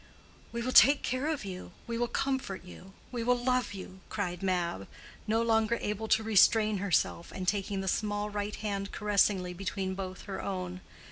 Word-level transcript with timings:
"We 0.51 0.63
will 0.63 0.71
take 0.71 1.03
care 1.03 1.27
of 1.27 1.45
you—we 1.45 1.95
will 1.99 2.07
comfort 2.07 2.65
you—we 2.65 3.23
will 3.23 3.37
love 3.37 3.75
you," 3.75 3.99
cried 4.09 4.41
Mab, 4.41 4.87
no 5.27 5.43
longer 5.43 5.77
able 5.79 6.07
to 6.07 6.23
restrain 6.23 6.77
herself, 6.79 7.31
and 7.31 7.47
taking 7.47 7.81
the 7.81 7.87
small 7.87 8.31
right 8.31 8.55
hand 8.55 8.91
caressingly 8.91 9.53
between 9.53 9.93
both 9.93 10.21
her 10.23 10.41
own. 10.41 10.81